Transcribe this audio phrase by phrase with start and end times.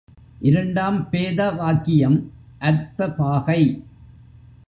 [0.39, 2.31] இரண்டாம் பேத வாக்கியம்
[2.59, 3.61] அர்த்த பாகை.